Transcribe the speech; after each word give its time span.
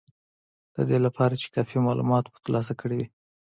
د 0.75 0.77
دې 0.89 0.97
لپاره 1.05 1.33
چې 1.41 1.47
کافي 1.55 1.77
مالومات 1.87 2.25
مو 2.31 2.37
ترلاسه 2.45 2.73
کړي 2.81 2.95
وي 2.99 3.07